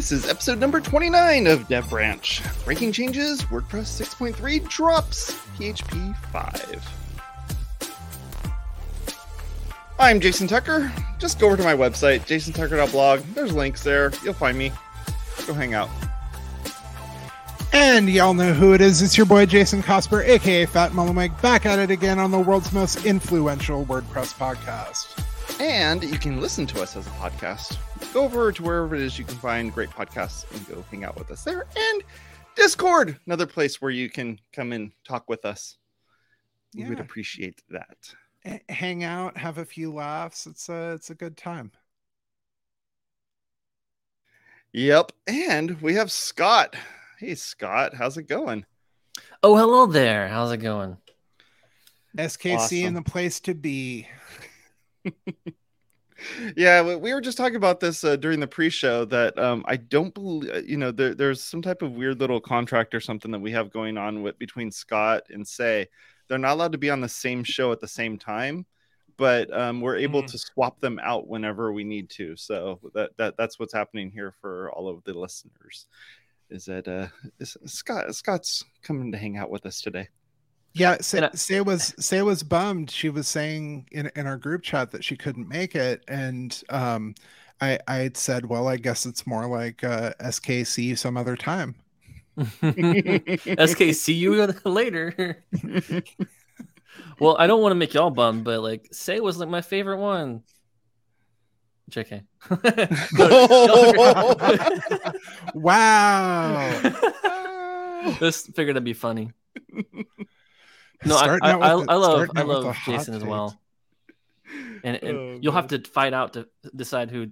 [0.00, 2.42] This is episode number 29 of Dev Branch.
[2.64, 6.88] Breaking changes, WordPress 6.3 drops PHP 5.
[9.98, 10.90] I'm Jason Tucker.
[11.18, 13.20] Just go over to my website, jasontucker.blog.
[13.34, 14.10] There's links there.
[14.24, 14.72] You'll find me.
[15.46, 15.90] Go hang out.
[17.74, 19.02] And y'all know who it is.
[19.02, 22.72] It's your boy Jason Cosper, aka Fat Mike, back at it again on the world's
[22.72, 25.60] most influential WordPress podcast.
[25.60, 27.76] And you can listen to us as a podcast.
[28.12, 31.16] Go over to wherever it is you can find great podcasts and go hang out
[31.16, 31.66] with us there.
[31.76, 32.02] And
[32.56, 35.76] Discord, another place where you can come and talk with us.
[36.74, 37.96] We would appreciate that.
[38.44, 40.46] H- Hang out, have a few laughs.
[40.46, 41.70] It's a it's a good time.
[44.72, 45.12] Yep.
[45.26, 46.74] And we have Scott.
[47.18, 48.64] Hey, Scott, how's it going?
[49.42, 50.28] Oh, hello there.
[50.28, 50.96] How's it going?
[52.16, 52.78] SKC Awesome.
[52.78, 54.08] in the place to be.
[56.56, 59.76] Yeah, we- we were just talking about this uh, during the pre-show that um, I
[59.76, 63.38] don't believe, you know, there, there's some type of weird little contract or something that
[63.40, 65.86] we have going on with between Scott and Sé.
[66.28, 68.66] They're not allowed to be on the same show at the same time,
[69.16, 70.30] but um, we're able Mm.
[70.30, 72.36] to swap them out whenever we need to.
[72.36, 75.86] So that, that that's what's happening here for all of the listeners.
[76.50, 80.08] Is that uh, is Scott Scott's coming to hang out with us today?
[80.72, 82.90] Yeah, I- Sé was Sé was bummed.
[82.90, 87.14] She was saying in in our group chat that she couldn't make it, and um,
[87.60, 91.74] I I had said, well, I guess it's more like uh, SKC some other time.
[92.40, 95.44] SK, see you later.
[97.18, 99.98] well, I don't want to make y'all bummed, but like, Sé was like my favorite
[99.98, 100.42] one.
[101.90, 102.22] JK.
[105.54, 106.80] Wow.
[108.18, 109.32] Just figured it'd be funny.
[111.04, 113.58] No, I, I, I, the- I love I love Jason as well.
[114.82, 117.28] And, and Oh, you'll have to fight out to decide who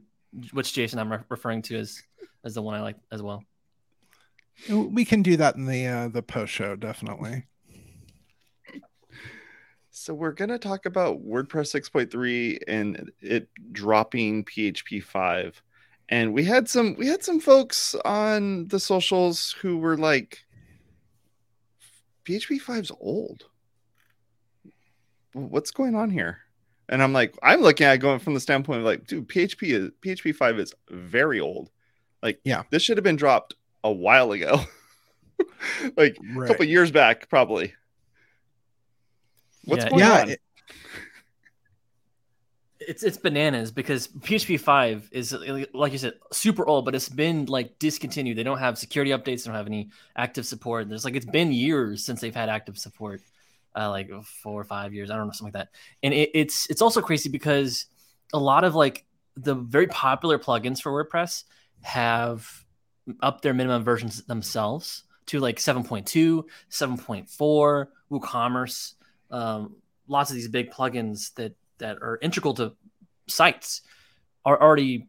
[0.52, 2.02] which Jason I'm re- referring to as
[2.44, 3.42] as the one I like as well.
[4.70, 7.44] We can do that in the uh, the post show, definitely.
[9.90, 15.60] So we're going to talk about WordPress 6.3 and it dropping PHP 5.
[16.08, 20.38] And we had some we had some folks on the socials who were like
[22.24, 23.46] PHP 5's old.
[25.32, 26.38] What's going on here?
[26.88, 29.62] And I'm like I'm looking at it going from the standpoint of like dude PHP
[29.74, 31.70] is PHP 5 is very old.
[32.22, 32.62] Like Yeah.
[32.70, 34.60] this should have been dropped a while ago.
[35.96, 37.74] like a couple years back probably.
[39.64, 40.30] What's Yeah, going yeah, on?
[40.30, 40.40] it-
[42.80, 45.36] It's it's bananas because PHP five is
[45.74, 48.38] like you said super old, but it's been like discontinued.
[48.38, 49.44] They don't have security updates.
[49.44, 50.88] They don't have any active support.
[50.88, 53.20] There's like it's been years since they've had active support,
[53.78, 55.10] uh, like four or five years.
[55.10, 55.68] I don't know something like that.
[56.02, 57.86] And it, it's it's also crazy because
[58.32, 59.06] a lot of like
[59.36, 61.44] the very popular plugins for WordPress
[61.82, 62.64] have
[63.20, 68.94] up their minimum versions themselves to like 7.2, 7.4, WooCommerce.
[69.30, 69.76] Um,
[70.08, 72.72] lots of these big plugins that that are integral to
[73.28, 73.82] sites
[74.44, 75.08] are already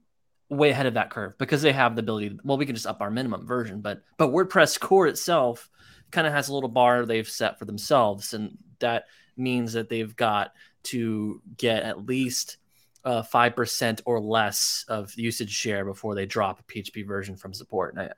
[0.50, 3.02] way ahead of that curve because they have the ability well we can just up
[3.02, 5.70] our minimum version but but wordpress core itself
[6.12, 9.06] kind of has a little bar they've set for themselves and that
[9.38, 10.54] means that they've got
[10.84, 12.58] to get at least
[13.06, 17.96] uh, 5% or less of usage share before they drop a php version from support.
[17.96, 18.12] And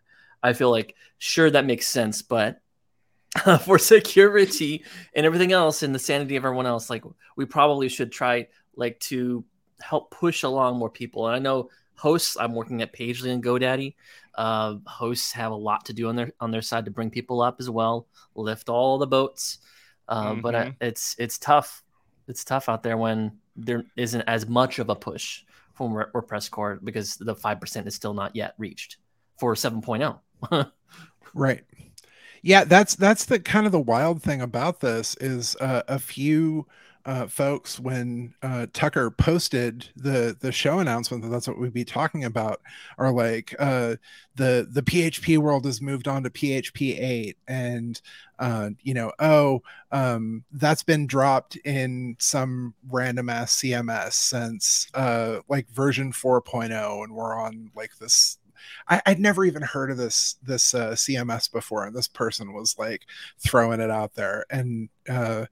[0.43, 2.61] i, I feel like sure that makes sense but
[3.65, 7.03] for security and everything else and the sanity of everyone else like
[7.35, 9.45] we probably should try like to
[9.81, 11.27] help push along more people.
[11.27, 13.95] And i know hosts i'm working at pagely and godaddy
[14.35, 17.41] uh, hosts have a lot to do on their on their side to bring people
[17.41, 19.59] up as well lift all the boats
[20.07, 21.83] uh, but I, it's it's tough
[22.27, 25.43] it's tough out there when there isn't as much of a push
[25.73, 28.97] from Word- wordpress core because the 5% is still not yet reached
[29.37, 29.55] for oh.
[29.55, 30.71] 7.0
[31.33, 31.63] Right.
[32.43, 36.65] Yeah, that's that's the kind of the wild thing about this is uh, a few
[37.05, 41.85] uh, folks when uh, Tucker posted the the show announcement that that's what we'd be
[41.85, 42.61] talking about
[42.97, 43.95] are like uh,
[44.35, 48.01] the the PHP world has moved on to PHP eight and
[48.39, 49.61] uh, you know oh
[49.91, 57.13] um, that's been dropped in some random ass CMS since uh, like version 4.0 and
[57.13, 58.37] we're on like this
[58.87, 62.77] I, I'd never even heard of this this uh, CMS before, and this person was
[62.77, 63.03] like
[63.39, 64.45] throwing it out there.
[64.49, 65.45] And uh,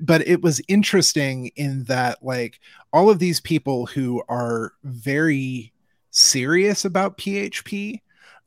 [0.00, 2.60] but it was interesting in that like
[2.92, 5.72] all of these people who are very
[6.10, 8.00] serious about PHP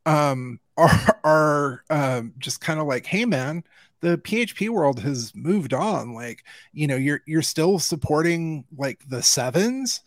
[0.05, 3.63] um, are are um, just kind of like, hey man,
[4.01, 6.13] the PHP world has moved on.
[6.13, 6.43] Like
[6.73, 10.01] you know, you're you're still supporting like the sevens.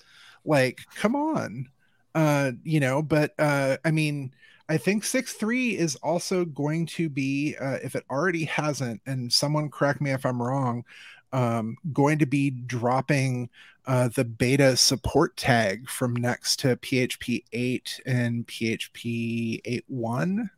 [0.44, 1.68] Like, come on
[2.16, 4.32] uh you know but uh i mean
[4.70, 9.68] I think 6.3 is also going to be, uh, if it already hasn't, and someone
[9.68, 10.84] correct me if I'm wrong,
[11.32, 13.50] um, going to be dropping
[13.86, 20.50] uh, the beta support tag from next to PHP 8 and PHP 8.1.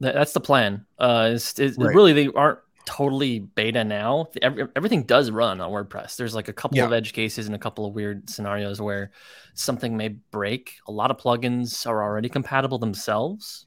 [0.00, 0.86] That's the plan.
[0.98, 1.94] Uh, it's, it's right.
[1.94, 4.28] really they aren't totally beta now.
[4.40, 6.16] Every, everything does run on WordPress.
[6.16, 6.86] There's like a couple yeah.
[6.86, 9.12] of edge cases and a couple of weird scenarios where
[9.54, 10.76] something may break.
[10.88, 13.66] A lot of plugins are already compatible themselves,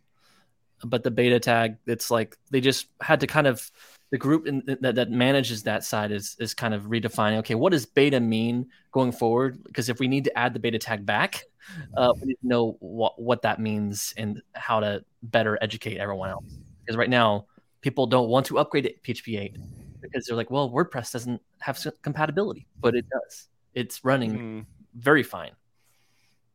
[0.84, 3.72] but the beta tag, it's like they just had to kind of
[4.14, 7.40] the group in, that, that manages that side is is kind of redefining.
[7.40, 9.64] Okay, what does beta mean going forward?
[9.64, 11.46] Because if we need to add the beta tag back,
[11.98, 16.30] uh, we need to know what what that means and how to better educate everyone
[16.30, 16.46] else.
[16.82, 17.48] Because right now
[17.82, 19.58] people don't want to upgrade to PHP 8
[20.00, 23.48] because they're like, well, WordPress doesn't have compatibility, but it does.
[23.74, 24.66] It's running mm.
[24.94, 25.54] very fine.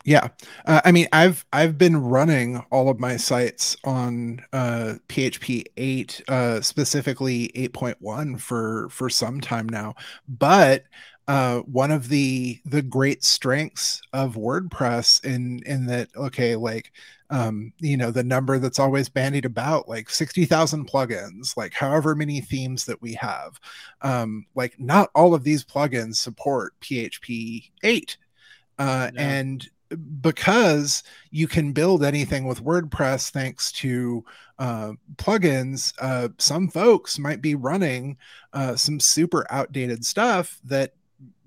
[0.09, 0.29] Yeah,
[0.65, 6.23] uh, I mean, I've I've been running all of my sites on uh, PHP 8,
[6.29, 9.97] uh, specifically 8.1 for for some time now.
[10.27, 10.85] But
[11.27, 16.91] uh, one of the the great strengths of WordPress in in that okay, like
[17.29, 22.41] um, you know, the number that's always bandied about, like 60,000 plugins, like however many
[22.41, 23.61] themes that we have.
[24.01, 28.17] Um, like, not all of these plugins support PHP 8.
[28.79, 29.11] Uh.
[29.19, 29.69] And
[30.21, 34.25] because you can build anything with WordPress thanks to
[34.59, 38.17] uh, plugins, uh, some folks might be running
[38.53, 40.95] uh, some super outdated stuff that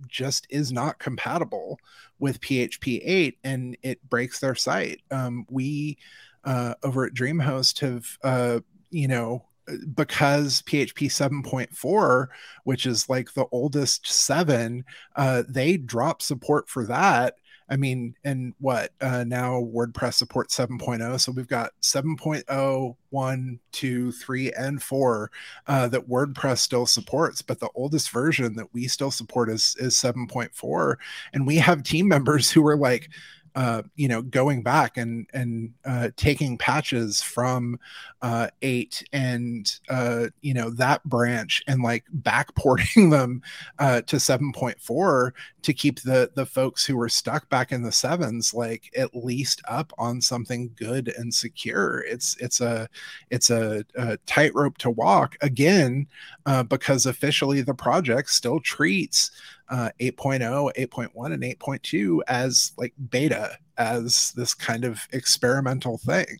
[0.07, 1.79] just is not compatible
[2.19, 5.01] with PHP 8 and it breaks their site.
[5.11, 5.97] Um, we
[6.43, 8.59] uh, over at DreamHost have, uh,
[8.89, 9.45] you know,
[9.93, 12.27] because PHP 7.4,
[12.63, 14.83] which is like the oldest seven,
[15.15, 17.35] uh, they drop support for that
[17.71, 21.19] I mean, and what uh, now WordPress supports 7.0.
[21.21, 25.31] So we've got 7.0, 1, 2, 3, and 4
[25.67, 27.41] uh, that WordPress still supports.
[27.41, 30.95] But the oldest version that we still support is, is 7.4.
[31.31, 33.09] And we have team members who are like,
[33.55, 37.79] uh, you know, going back and and uh, taking patches from
[38.21, 43.41] uh, eight and uh, you know that branch and like backporting them
[43.79, 45.33] uh, to seven point four
[45.63, 49.61] to keep the the folks who were stuck back in the sevens like at least
[49.67, 52.05] up on something good and secure.
[52.07, 52.87] It's it's a
[53.29, 56.07] it's a, a tightrope to walk again
[56.45, 59.31] uh, because officially the project still treats
[59.71, 60.41] uh, 8.0,
[60.77, 66.37] 8.1, and 8.2 as like beta, as this kind of experimental thing.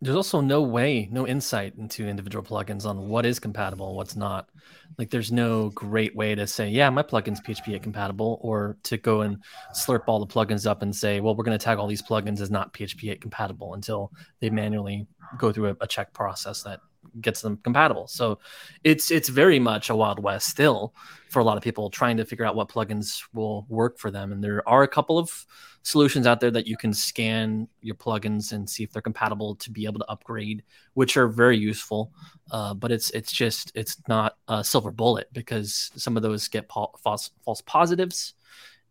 [0.00, 4.16] There's also no way, no insight into individual plugins on what is compatible and what's
[4.16, 4.50] not.
[4.98, 8.98] Like, there's no great way to say, yeah, my plugin's PHP 8 compatible, or to
[8.98, 9.38] go and
[9.74, 12.40] slurp all the plugins up and say, well, we're going to tag all these plugins
[12.40, 15.06] as not PHP 8 compatible until they manually
[15.38, 16.80] go through a, a check process that
[17.20, 18.06] gets them compatible.
[18.08, 18.38] So
[18.82, 20.94] it's it's very much a wild west still
[21.30, 24.32] for a lot of people trying to figure out what plugins will work for them.
[24.32, 25.46] And there are a couple of
[25.82, 29.70] solutions out there that you can scan your plugins and see if they're compatible to
[29.70, 30.62] be able to upgrade,
[30.94, 32.12] which are very useful.
[32.50, 36.70] Uh, but it's it's just it's not a silver bullet because some of those get
[36.70, 38.34] false false positives,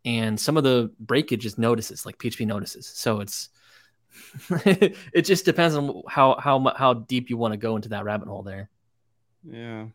[0.06, 2.87] and some of the breakage is notices like PHP notices.
[2.87, 3.49] So it's
[4.65, 8.27] it just depends on how how how deep you want to go into that rabbit
[8.27, 8.69] hole there.
[9.43, 9.87] Yeah.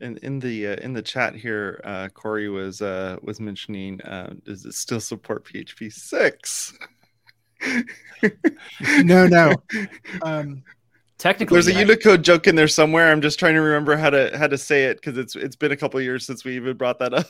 [0.00, 4.34] And in the uh, in the chat here, uh, Corey was uh, was mentioning, uh,
[4.44, 6.76] does it still support PHP six?
[9.04, 9.54] no, no.
[10.22, 10.62] Um,
[11.18, 13.10] Technically, there's a Unicode joke in there somewhere.
[13.10, 15.72] I'm just trying to remember how to how to say it because it's it's been
[15.72, 17.26] a couple years since we even brought that up.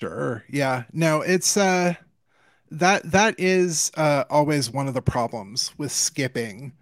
[0.00, 0.44] sure.
[0.48, 0.84] Yeah.
[0.94, 1.92] No, it's uh
[2.70, 6.72] that that is uh, always one of the problems with skipping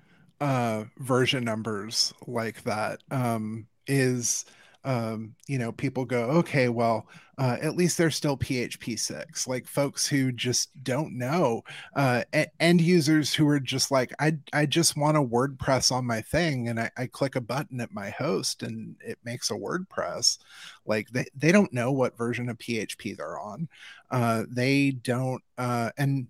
[0.41, 3.03] uh, version numbers like that.
[3.11, 4.45] Um, is
[4.85, 7.07] um, you know, people go, okay, well,
[7.37, 9.47] uh, at least they're still PHP 6.
[9.47, 11.63] Like folks who just don't know,
[11.95, 12.25] uh,
[12.59, 16.69] end users who are just like, I, I just want a WordPress on my thing.
[16.69, 20.39] And I, I click a button at my host and it makes a WordPress.
[20.85, 23.69] Like they, they don't know what version of PHP they're on.
[24.11, 26.27] Uh, they don't, uh, and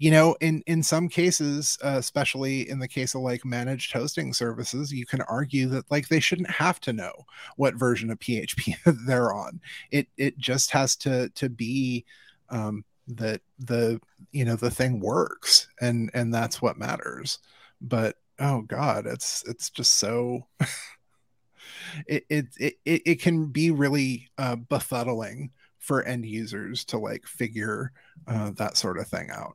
[0.00, 4.32] you know in in some cases uh, especially in the case of like managed hosting
[4.32, 7.12] services you can argue that like they shouldn't have to know
[7.56, 8.74] what version of php
[9.06, 9.60] they're on.
[9.92, 12.06] It it just has to to be
[12.48, 14.00] um that the
[14.32, 17.38] you know the thing works and and that's what matters.
[17.80, 20.46] But oh god it's it's just so
[22.06, 27.92] it, it it it can be really uh befuddling for end users to like figure
[28.28, 29.54] uh, that sort of thing out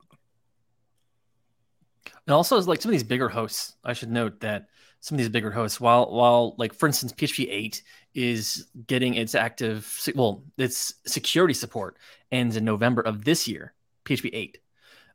[2.26, 4.68] And also, like some of these bigger hosts, I should note that
[5.00, 7.82] some of these bigger hosts, while while like for instance, PHP eight
[8.14, 11.96] is getting its active well, its security support
[12.32, 13.74] ends in November of this year.
[14.04, 14.58] PHP eight.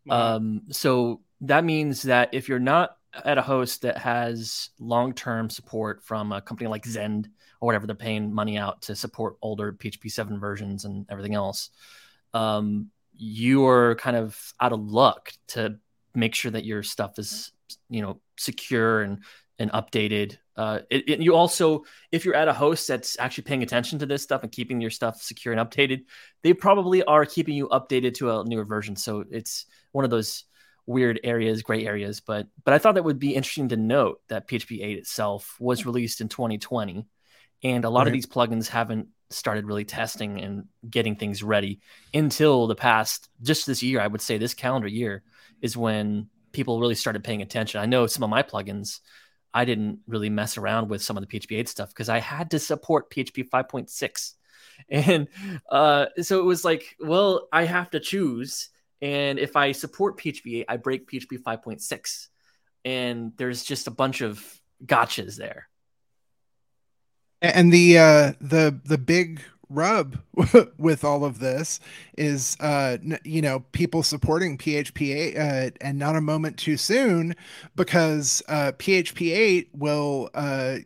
[0.06, 0.36] Wow.
[0.36, 5.50] Um, so that means that if you're not at a host that has long term
[5.50, 7.30] support from a company like Zend
[7.60, 11.70] or whatever, they're paying money out to support older PHP seven versions and everything else.
[12.34, 15.78] Um, you are kind of out of luck to
[16.16, 17.52] make sure that your stuff is
[17.90, 19.24] you know secure and
[19.60, 20.38] and updated.
[20.56, 24.06] Uh, it, it, you also, if you're at a host that's actually paying attention to
[24.06, 26.04] this stuff and keeping your stuff secure and updated,
[26.42, 28.96] they probably are keeping you updated to a newer version.
[28.96, 30.46] So it's one of those
[30.88, 32.20] weird areas, gray areas.
[32.20, 35.86] But but I thought that would be interesting to note that PHP 8 itself was
[35.86, 37.06] released in 2020,
[37.64, 38.08] and a lot right.
[38.08, 41.80] of these plugins haven't started really testing and getting things ready
[42.14, 44.02] until the past just this year.
[44.02, 45.24] I would say this calendar year
[45.62, 47.80] is when people really started paying attention.
[47.80, 49.00] I know some of my plugins
[49.54, 52.52] I didn't really mess around with some of the PHP 8 stuff because I had
[52.52, 54.34] to support PHP 5.6.
[54.90, 55.28] And
[55.70, 58.70] uh, so it was like, well, I have to choose.
[59.00, 62.28] And if I support PHP 8, I break PHP 5.6.
[62.84, 64.44] And there's just a bunch of
[64.84, 65.68] gotchas there.
[67.44, 70.18] And the uh, the the big rub
[70.78, 71.80] with all of this
[72.18, 77.34] is uh you know people supporting php 8 uh, and not a moment too soon
[77.76, 80.78] because uh php 8 will uh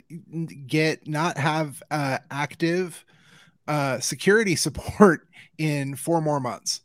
[0.68, 3.04] get not have uh active
[3.68, 5.28] uh security support
[5.58, 6.82] in four more months.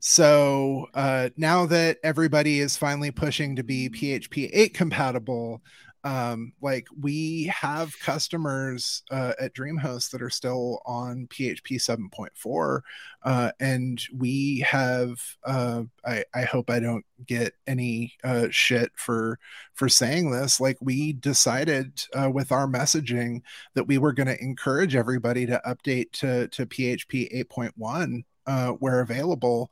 [0.00, 5.62] So uh, now that everybody is finally pushing to be PHP 8 compatible,
[6.04, 12.80] um like we have customers uh, at dreamhost that are still on php 7.4
[13.24, 19.38] uh and we have uh i i hope i don't get any uh shit for
[19.74, 20.60] for saying this.
[20.60, 23.40] Like we decided uh, with our messaging
[23.74, 29.00] that we were going to encourage everybody to update to to php 8.1 uh where
[29.00, 29.70] available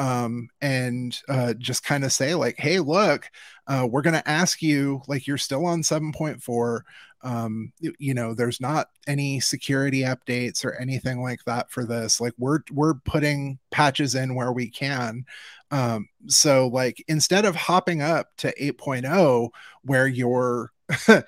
[0.00, 3.30] um, and uh, just kind of say like, "Hey, look,
[3.66, 6.80] uh, we're going to ask you like you're still on 7.4.
[7.22, 12.18] Um, you, know, there's not any security updates or anything like that for this.
[12.18, 15.26] Like we're we're putting patches in where we can.
[15.70, 19.50] Um, so like instead of hopping up to 8.0
[19.82, 20.72] where you're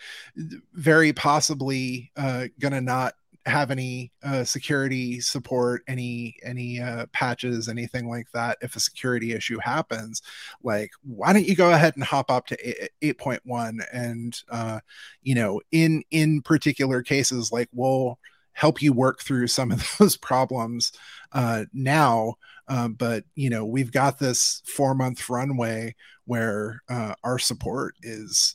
[0.72, 3.14] very possibly uh, gonna not
[3.46, 8.58] have any uh, security support, any any uh, patches, anything like that.
[8.60, 10.22] If a security issue happens,
[10.62, 14.80] like why don't you go ahead and hop up to eight point one, and uh,
[15.22, 18.18] you know, in in particular cases, like we'll
[18.52, 20.92] help you work through some of those problems
[21.32, 22.34] uh, now.
[22.68, 25.94] Uh, but you know, we've got this four month runway
[26.26, 28.54] where uh, our support is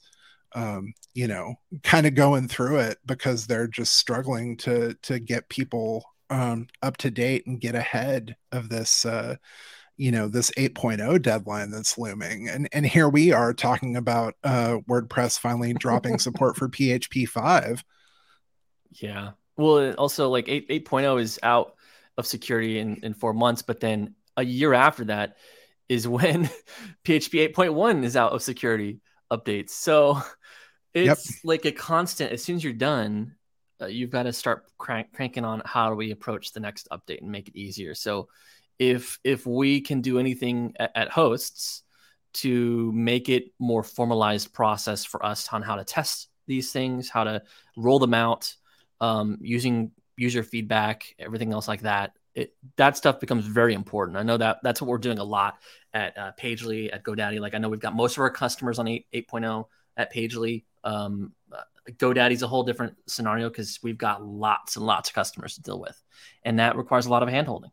[0.54, 5.50] um, you know, kind of going through it because they're just struggling to to get
[5.50, 9.36] people um, up to date and get ahead of this uh,
[9.98, 12.48] you know this 8.0 deadline that's looming.
[12.48, 17.84] And and here we are talking about uh wordpress finally dropping support for php 5
[19.02, 19.32] yeah.
[19.58, 21.76] Well also like 8 8.0 is out
[22.18, 25.38] of security in in 4 months but then a year after that
[25.90, 26.46] is when
[27.04, 30.22] php 8.1 is out of security updates so
[30.98, 31.40] it's yep.
[31.44, 32.32] like a constant.
[32.32, 33.36] As soon as you're done,
[33.82, 37.22] uh, you've got to start crank, cranking on how do we approach the next update
[37.22, 37.94] and make it easier.
[37.94, 38.30] So,
[38.80, 41.84] if if we can do anything at, at hosts
[42.34, 47.24] to make it more formalized process for us on how to test these things, how
[47.24, 47.42] to
[47.76, 48.54] roll them out,
[49.02, 52.14] um, using user feedback, everything else like that.
[52.38, 54.16] It, that stuff becomes very important.
[54.16, 55.58] I know that that's what we're doing a lot
[55.92, 57.40] at uh, Pagely, at GoDaddy.
[57.40, 59.66] Like I know we've got most of our customers on 8, 8.0
[59.98, 60.66] at Pagely.
[60.84, 61.34] Um,
[61.94, 65.80] GoDaddy's a whole different scenario because we've got lots and lots of customers to deal
[65.80, 66.00] with,
[66.44, 67.72] and that requires a lot of handholding.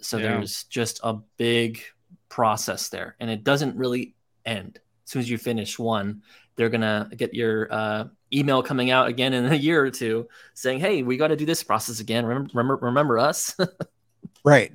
[0.00, 0.28] So yeah.
[0.28, 1.82] there's just a big
[2.30, 4.14] process there, and it doesn't really
[4.46, 4.80] end.
[5.04, 6.22] As soon as you finish one,
[6.56, 10.80] they're gonna get your uh, email coming out again in a year or two saying,
[10.80, 12.26] "Hey, we got to do this process again.
[12.26, 13.56] Remember, remember, remember us."
[14.44, 14.72] right.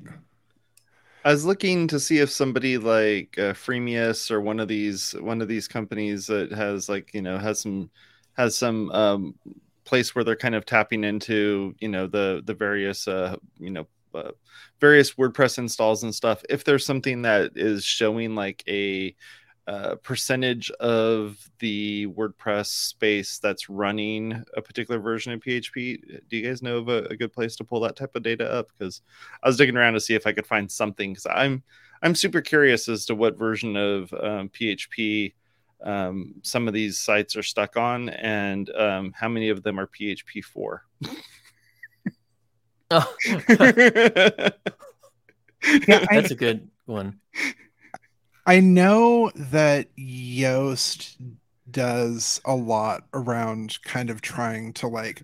[1.26, 5.42] I was looking to see if somebody like uh, Freemius or one of these one
[5.42, 7.90] of these companies that has like you know has some
[8.38, 9.36] has some um,
[9.84, 13.88] place where they're kind of tapping into you know the the various uh, you know
[14.14, 14.32] uh,
[14.80, 16.44] various WordPress installs and stuff.
[16.50, 19.16] If there's something that is showing like a
[19.68, 26.22] uh, percentage of the WordPress space that's running a particular version of PHP.
[26.30, 28.50] Do you guys know of a, a good place to pull that type of data
[28.50, 28.70] up?
[28.78, 29.02] Because
[29.44, 31.12] I was digging around to see if I could find something.
[31.12, 31.64] Because I'm
[32.02, 35.34] I'm super curious as to what version of um, PHP
[35.84, 39.88] um, some of these sites are stuck on, and um, how many of them are
[39.88, 40.84] PHP four.
[42.90, 43.14] Oh.
[45.88, 47.20] Yeah, I- That's a good one.
[48.48, 51.16] I know that Yoast
[51.70, 55.24] does a lot around kind of trying to like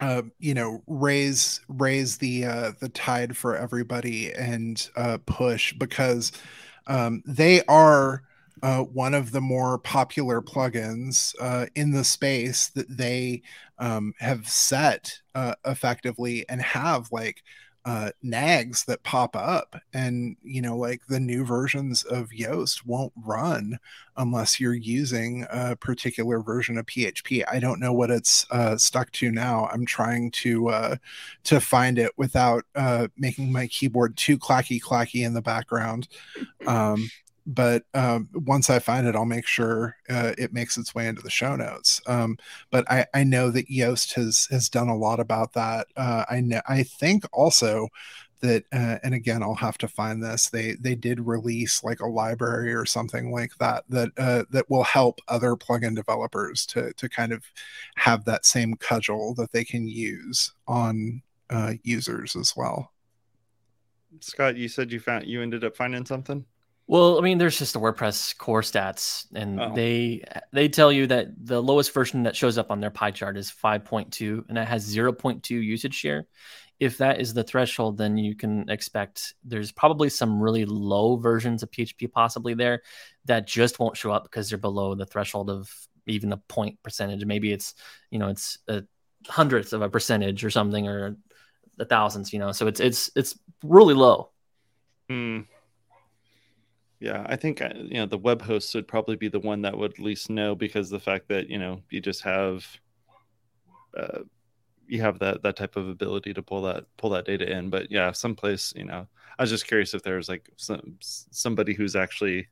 [0.00, 6.32] uh you know raise raise the uh the tide for everybody and uh push because
[6.86, 8.22] um they are
[8.60, 13.40] uh, one of the more popular plugins uh, in the space that they
[13.78, 17.44] um, have set uh, effectively and have like
[17.84, 23.12] uh, nags that pop up and you know like the new versions of yoast won't
[23.24, 23.78] run
[24.16, 29.10] unless you're using a particular version of php i don't know what it's uh, stuck
[29.12, 29.68] to now.
[29.72, 30.96] I'm trying to uh,
[31.44, 36.08] to find it without uh, making my keyboard too clacky clacky in the background.
[36.66, 37.10] Um,
[37.48, 41.22] but um, once I find it, I'll make sure uh, it makes its way into
[41.22, 41.98] the show notes.
[42.06, 42.36] Um,
[42.70, 45.86] but I, I know that Yoast has has done a lot about that.
[45.96, 47.88] Uh, I know I think also
[48.40, 50.50] that, uh, and again, I'll have to find this.
[50.50, 54.84] They they did release like a library or something like that that uh, that will
[54.84, 57.44] help other plugin developers to to kind of
[57.96, 62.92] have that same cudgel that they can use on uh, users as well.
[64.20, 66.44] Scott, you said you found you ended up finding something.
[66.90, 69.74] Well, I mean, there's just the WordPress core stats, and Oh.
[69.74, 73.36] they they tell you that the lowest version that shows up on their pie chart
[73.36, 76.26] is 5.2, and that has 0.2 usage share.
[76.80, 81.62] If that is the threshold, then you can expect there's probably some really low versions
[81.62, 82.82] of PHP possibly there
[83.26, 85.70] that just won't show up because they're below the threshold of
[86.06, 87.22] even a point percentage.
[87.26, 87.74] Maybe it's
[88.10, 88.84] you know it's a
[89.26, 91.16] hundredth of a percentage or something, or
[91.76, 92.32] the thousands.
[92.32, 94.30] You know, so it's it's it's really low.
[95.10, 95.40] Hmm.
[97.00, 99.76] Yeah, I think uh, you know the web host would probably be the one that
[99.76, 102.66] would at least know because the fact that you know you just have
[103.96, 104.20] uh,
[104.88, 107.70] you have that that type of ability to pull that pull that data in.
[107.70, 109.06] But yeah, someplace you know,
[109.38, 112.48] I was just curious if there's like some somebody who's actually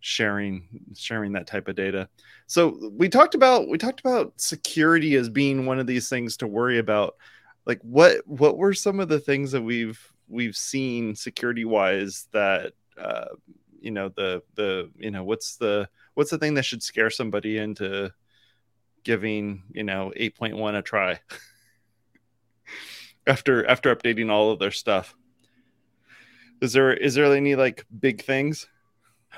[0.00, 2.08] sharing sharing that type of data.
[2.46, 6.46] So we talked about we talked about security as being one of these things to
[6.48, 7.14] worry about.
[7.66, 12.72] Like what what were some of the things that we've we've seen security wise that
[13.00, 13.34] uh,
[13.80, 17.58] you know the the you know what's the what's the thing that should scare somebody
[17.58, 18.12] into
[19.04, 21.20] giving you know 8.1 a try?
[23.26, 25.14] After after updating all of their stuff.
[26.62, 28.66] Is there is there any like big things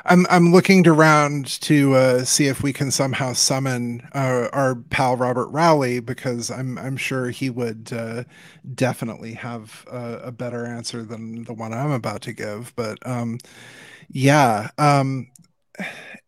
[0.04, 5.16] I'm I'm looking around to uh, see if we can somehow summon uh, our pal
[5.16, 8.24] Robert Rowley because I'm I'm sure he would uh,
[8.74, 12.72] definitely have a, a better answer than the one I'm about to give.
[12.74, 13.38] But um,
[14.10, 15.28] yeah, um,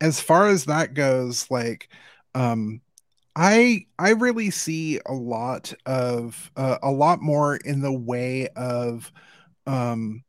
[0.00, 1.88] as far as that goes, like
[2.34, 2.80] um,
[3.36, 9.12] I I really see a lot of uh, a lot more in the way of
[9.66, 10.24] um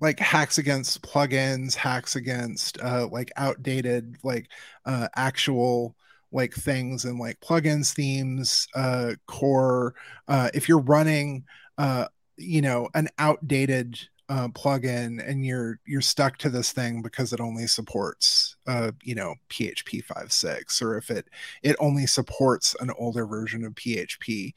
[0.00, 4.48] like hacks against plugins, hacks against uh like outdated like
[4.84, 5.94] uh actual
[6.32, 9.94] like things and like plugins themes uh core
[10.28, 11.44] uh if you're running
[11.78, 12.06] uh
[12.36, 13.98] you know an outdated
[14.28, 19.14] uh, plugin and you're you're stuck to this thing because it only supports uh you
[19.14, 21.28] know php 5.6 or if it
[21.62, 24.52] it only supports an older version of php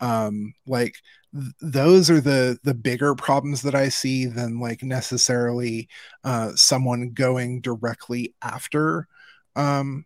[0.00, 0.96] um like
[1.32, 5.88] th- those are the the bigger problems that i see than like necessarily
[6.24, 9.08] uh someone going directly after
[9.56, 10.04] um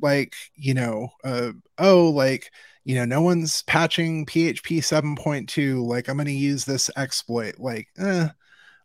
[0.00, 2.50] like you know uh oh like
[2.84, 7.88] you know no one's patching php 7.2 like i'm going to use this exploit like
[7.98, 8.28] eh,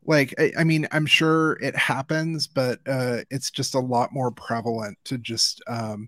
[0.07, 4.31] like I, I mean i'm sure it happens but uh it's just a lot more
[4.31, 6.07] prevalent to just um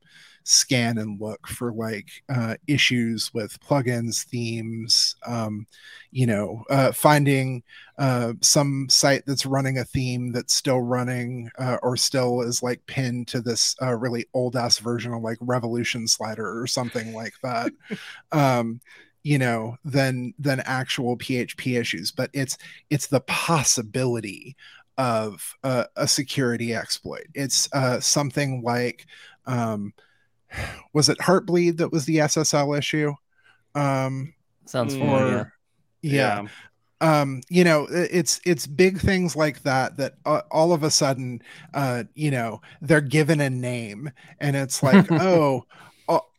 [0.49, 5.67] scan and look for like uh, issues with plugins, themes, um,
[6.11, 7.61] you know, uh, finding
[7.99, 12.83] uh, some site that's running a theme that's still running uh, or still is like
[12.87, 17.33] pinned to this uh, really old ass version of like Revolution Slider or something like
[17.43, 17.71] that.
[18.31, 18.81] um,
[19.23, 22.57] you know than than actual php issues but it's
[22.89, 24.55] it's the possibility
[24.97, 29.05] of uh, a security exploit it's uh, something like
[29.45, 29.93] um,
[30.93, 33.13] was it Heartbleed that was the SSL issue?
[33.75, 34.33] Um,
[34.65, 34.99] Sounds Mm.
[34.99, 35.53] familiar.
[36.01, 36.47] yeah.
[37.01, 41.41] Um, you know, it's it's big things like that that uh, all of a sudden,
[41.73, 45.63] uh, you know, they're given a name, and it's like, oh,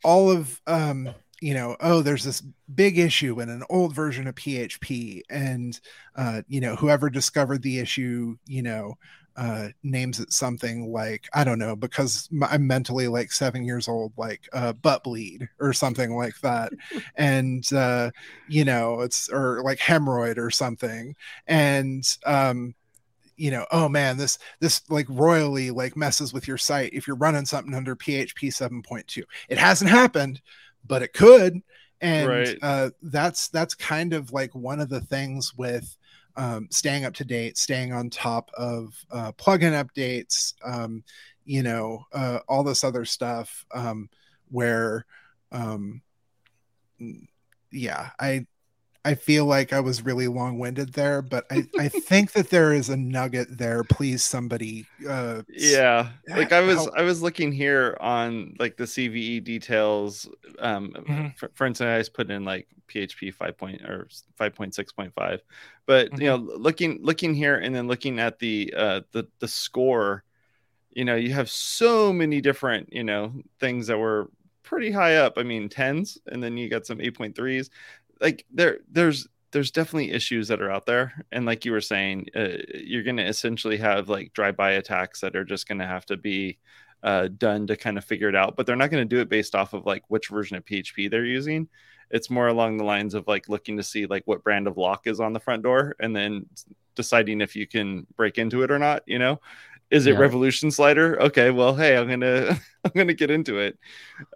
[0.03, 1.09] all of um,
[1.41, 2.41] you know, oh, there's this
[2.73, 5.79] big issue in an old version of PHP, and
[6.15, 8.95] uh, you know, whoever discovered the issue, you know,
[9.35, 14.13] uh, names it something like I don't know because I'm mentally like seven years old,
[14.17, 16.73] like uh, butt bleed or something like that,
[17.15, 18.11] and uh,
[18.47, 21.15] you know it's or like hemorrhoid or something,
[21.47, 22.75] and um,
[23.35, 27.15] you know, oh man, this this like royally like messes with your site if you're
[27.15, 29.23] running something under PHP 7.2.
[29.49, 30.41] It hasn't happened,
[30.85, 31.61] but it could,
[32.01, 32.57] and right.
[32.61, 35.95] uh, that's that's kind of like one of the things with
[36.35, 41.03] um, staying up to date, staying on top of uh, plugin updates, um,
[41.45, 44.09] you know, uh, all this other stuff um,
[44.49, 45.05] where,
[45.51, 46.01] um,
[47.71, 48.45] yeah, I
[49.03, 52.71] I feel like I was really long winded there, but I, I think that there
[52.71, 53.83] is a nugget there.
[53.83, 54.85] Please, somebody.
[55.07, 56.93] Uh, yeah, like I was help.
[56.95, 60.29] I was looking here on like the CVE details.
[60.59, 61.27] Um, mm-hmm.
[61.35, 64.91] for, for, instance, I just put in like PHP five point or five point six
[64.91, 65.41] point five,
[65.87, 66.21] but mm-hmm.
[66.21, 70.23] you know, looking looking here and then looking at the uh the the score,
[70.91, 74.29] you know, you have so many different you know things that were
[74.71, 75.33] pretty high up.
[75.37, 77.69] I mean, tens, and then you got some 8.3s
[78.21, 81.25] like there there's there's definitely issues that are out there.
[81.31, 85.35] And like you were saying uh, you're going to essentially have like drive-by attacks that
[85.35, 86.57] are just going to have to be
[87.03, 89.27] uh, done to kind of figure it out but they're not going to do it
[89.27, 91.67] based off of like which version of php they're using.
[92.11, 95.07] It's more along the lines of like looking to see like what brand of lock
[95.07, 96.45] is on the front door and then
[96.93, 99.39] deciding if you can break into it or not you know
[99.91, 100.19] is it yeah.
[100.19, 101.21] revolution slider?
[101.21, 103.77] Okay well hey i'm gonna i'm gonna get into it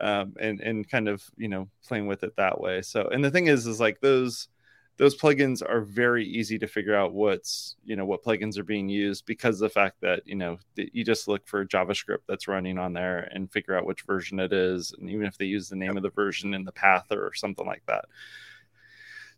[0.01, 2.81] um, and and kind of you know playing with it that way.
[2.81, 4.49] So and the thing is is like those
[4.97, 8.87] those plugins are very easy to figure out what's you know what plugins are being
[8.87, 12.93] used because the fact that you know you just look for javascript that's running on
[12.93, 15.97] there and figure out which version it is and even if they use the name
[15.97, 18.05] of the version in the path or something like that.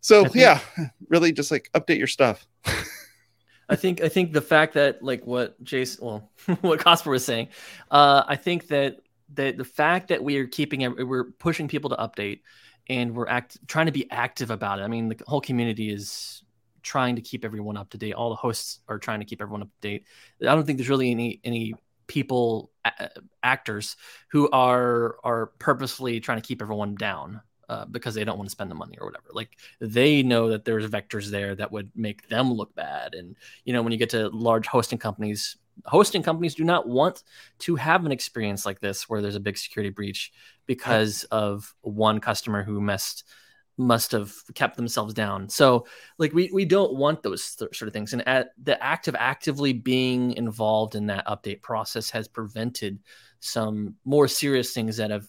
[0.00, 0.60] So think- yeah
[1.08, 2.46] really just like update your stuff
[3.68, 7.48] I think I think the fact that like what Jason, well, what Cosper was saying,
[7.90, 9.00] uh, I think that
[9.34, 12.40] that the fact that we are keeping we're pushing people to update
[12.88, 14.82] and we're act trying to be active about it.
[14.82, 16.42] I mean, the whole community is
[16.82, 18.14] trying to keep everyone up to date.
[18.14, 20.04] All the hosts are trying to keep everyone up to date.
[20.40, 21.74] I don't think there's really any any
[22.06, 22.70] people
[23.42, 23.96] actors
[24.30, 28.52] who are are purposefully trying to keep everyone down uh, because they don't want to
[28.52, 29.28] spend the money or whatever.
[29.32, 33.14] Like they know that there's vectors there that would make them look bad.
[33.14, 37.22] And you know, when you get to large hosting companies, hosting companies do not want
[37.60, 40.32] to have an experience like this where there's a big security breach
[40.66, 43.24] because of one customer who messed
[43.78, 45.48] must have kept themselves down.
[45.48, 45.86] So
[46.18, 48.12] like we we don't want those th- sort of things.
[48.12, 52.98] And at the act of actively being involved in that update process has prevented
[53.40, 55.28] some more serious things that have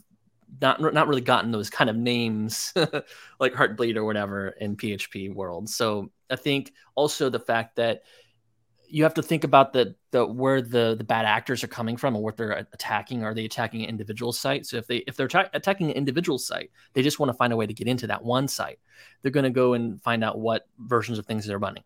[0.62, 2.74] not not really gotten those kind of names
[3.40, 5.70] like Heartbleed or whatever in PHP world.
[5.70, 8.02] So I think also the fact that
[8.92, 12.16] you have to think about the the where the the bad actors are coming from
[12.16, 13.24] and what they're attacking.
[13.24, 14.66] Are they attacking an individual site?
[14.66, 17.54] So if they if they're tra- attacking an individual site, they just want to find
[17.54, 18.80] a way to get into that one site.
[19.22, 21.84] They're going to go and find out what versions of things they're running.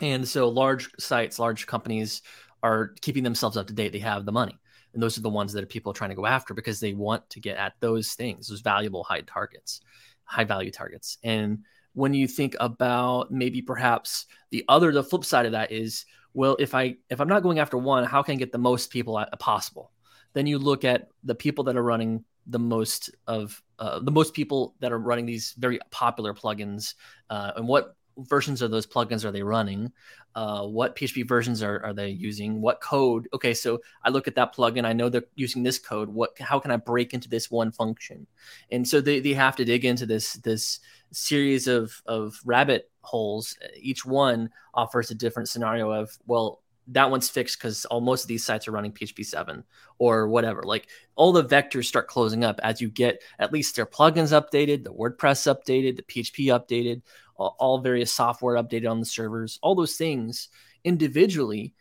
[0.00, 2.22] And so large sites, large companies
[2.62, 3.92] are keeping themselves up to date.
[3.92, 4.58] They have the money
[4.94, 7.28] and those are the ones that people are trying to go after because they want
[7.30, 9.80] to get at those things those valuable high targets
[10.28, 11.18] high value targets.
[11.24, 16.04] And when you think about maybe perhaps the other the flip side of that is
[16.34, 18.90] well if i if i'm not going after one how can i get the most
[18.90, 19.90] people possible?
[20.34, 24.34] Then you look at the people that are running the most of uh, the most
[24.34, 26.94] people that are running these very popular plugins
[27.30, 29.92] uh, and what versions of those plugins are they running?
[30.34, 32.60] Uh, what PHP versions are, are they using?
[32.60, 33.28] What code?
[33.32, 34.84] Okay, so I look at that plugin.
[34.84, 36.08] I know they're using this code.
[36.08, 36.38] What?
[36.38, 38.26] How can I break into this one function?
[38.70, 43.56] And so they, they have to dig into this this series of of rabbit holes.
[43.76, 48.44] Each one offers a different scenario of well, that one's fixed because most of these
[48.44, 49.62] sites are running PHP 7
[49.98, 50.62] or whatever.
[50.62, 54.84] Like all the vectors start closing up as you get at least their plugins updated,
[54.84, 57.02] the WordPress updated, the PHP updated,
[57.38, 59.58] all, various software updated on the servers.
[59.62, 60.48] All those things
[60.84, 61.74] individually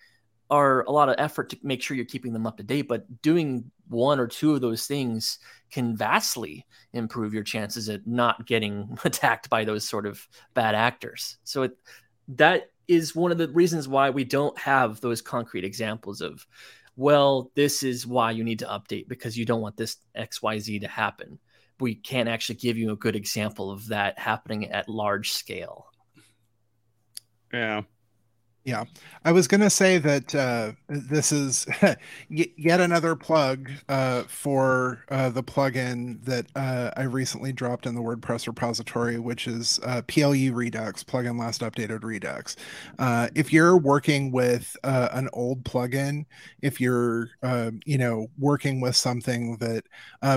[0.50, 2.88] are a lot of effort to make sure you're keeping them up to date.
[2.88, 5.40] But doing one or two of those things
[5.72, 11.38] can vastly improve your chances at not getting attacked by those sort of bad actors.
[11.44, 11.78] So it,
[12.30, 16.46] that is one of the reasons why we don't have those concrete examples of
[16.96, 20.88] well this is why you need to update because you don't want this xyz to
[20.88, 21.38] happen
[21.80, 25.88] we can't actually give you a good example of that happening at large scale.
[27.54, 27.84] Yeah
[28.68, 28.84] Yeah,
[29.24, 31.66] I was going to say that uh, this is
[32.30, 38.02] yet another plug uh, for uh, the plugin that uh, I recently dropped in the
[38.02, 42.58] WordPress repository, which is uh, PLU Redux plugin last updated Redux.
[43.00, 46.26] Uh, if you're working with an old plugin,
[46.62, 47.30] if you're
[47.86, 49.86] you know working with something that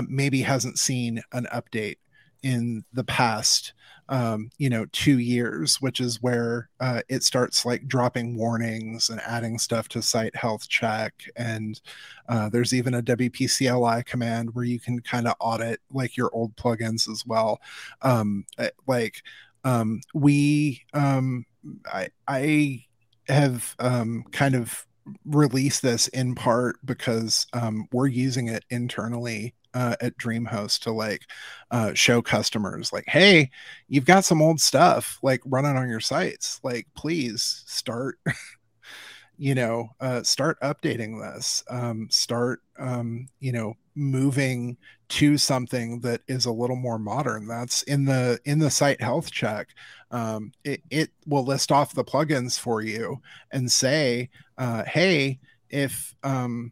[0.07, 1.97] maybe hasn't seen an update
[2.43, 3.73] in the past
[4.11, 9.21] um, you know, two years, which is where uh, it starts like dropping warnings and
[9.21, 11.13] adding stuff to site health check.
[11.37, 11.79] And
[12.27, 16.53] uh, there's even a WPCLI command where you can kind of audit like your old
[16.57, 17.61] plugins as well.
[18.01, 19.23] Um, eh, like
[19.63, 21.45] um, we, um,
[21.85, 22.83] I, I
[23.29, 24.85] have um, kind of
[25.25, 31.23] released this in part because um, we're using it internally uh, at DreamHost to like
[31.71, 33.49] uh, show customers like, hey,
[33.87, 36.59] you've got some old stuff like running on your sites.
[36.63, 38.19] Like, please start,
[39.37, 41.63] you know, uh, start updating this.
[41.69, 44.77] Um, start, um, you know, moving
[45.09, 47.47] to something that is a little more modern.
[47.47, 49.69] That's in the in the site health check.
[50.09, 54.29] Um, it, it will list off the plugins for you and say,
[54.61, 55.39] uh, hey,
[55.71, 56.71] if um,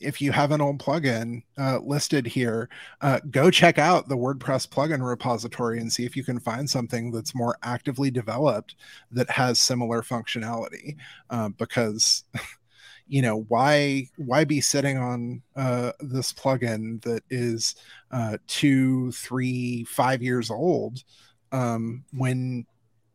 [0.00, 2.68] if you have an old plugin uh, listed here,
[3.00, 7.10] uh, go check out the WordPress plugin repository and see if you can find something
[7.10, 8.74] that's more actively developed
[9.10, 10.94] that has similar functionality.
[11.30, 12.24] Uh, because,
[13.08, 17.76] you know, why why be sitting on uh, this plugin that is
[18.10, 21.02] uh, two, three, five years old
[21.50, 22.66] um, when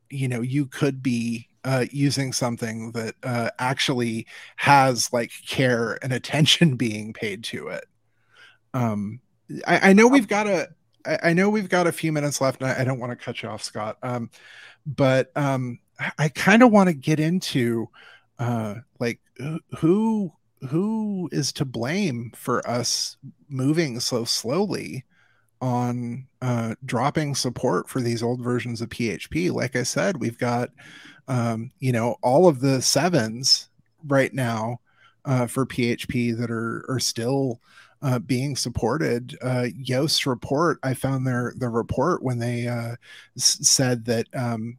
[0.10, 6.14] you know you could be uh, using something that uh, actually has like care and
[6.14, 7.86] attention being paid to it.
[8.74, 9.20] Um,
[9.68, 10.70] I, I know we've got a,
[11.06, 13.26] I, I know we've got a few minutes left, and I, I don't want to
[13.26, 13.98] cut you off, Scott.
[14.04, 14.30] Um,
[14.86, 15.80] but um,
[16.18, 17.90] I kind of want to get into
[18.38, 19.20] uh, like
[19.80, 20.32] who
[20.70, 23.18] who is to blame for us
[23.50, 25.04] moving so slowly
[25.62, 29.52] on uh, dropping support for these old versions of PHP.
[29.52, 30.70] Like I said, we've got
[31.28, 33.70] um, you know, all of the sevens
[34.08, 34.80] right now
[35.26, 37.60] uh, for PHP that are are still
[38.02, 39.38] uh, being supported.
[39.42, 42.96] Uh, Yoast report, I found their the report when they uh,
[43.36, 44.78] s- said that um,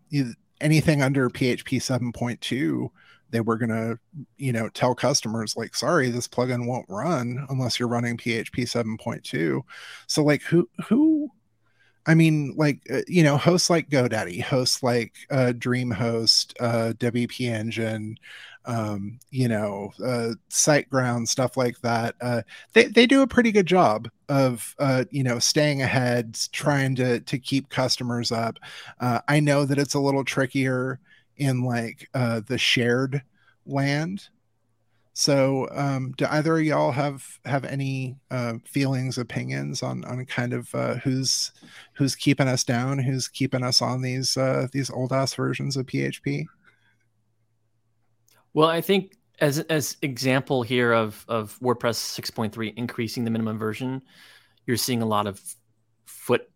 [0.61, 2.89] anything under PHP 7.2,
[3.31, 3.99] they were going to,
[4.39, 9.63] you know, tell customers like, sorry, this plugin won't run unless you're running PHP 7.2.
[10.07, 11.31] So like, who who
[12.07, 17.51] I mean, like uh, you know, hosts like GoDaddy, hosts like uh, DreamHost, uh, WP
[17.51, 18.17] Engine,
[18.65, 22.15] um, you know, uh, SiteGround, stuff like that.
[22.21, 22.43] Uh,
[22.75, 27.21] they they do a pretty good job of uh, you know staying ahead, trying to
[27.21, 28.59] to keep customers up.
[29.01, 31.01] Uh, I know that it's a little trickier
[31.37, 33.23] in like uh, the shared
[33.67, 34.29] land
[35.19, 40.53] so, um, do either of y'all have have any uh, feelings, opinions on on kind
[40.53, 41.53] of uh, who's
[41.95, 45.87] who's keeping us down, who's keeping us on these uh, these old ass versions of
[45.87, 46.45] PHP?
[48.53, 54.03] Well, I think as as example here of of WordPress 6.3 increasing the minimum version,
[54.67, 55.41] you're seeing a lot of
[56.05, 56.47] foot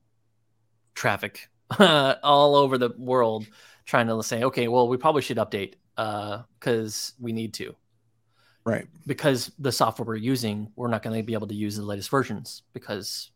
[0.94, 3.46] traffic all over the world
[3.86, 7.74] trying to say, okay, well, we probably should update because uh, we need to
[8.70, 11.82] right because the software we're using we're not going to be able to use the
[11.82, 13.30] latest versions because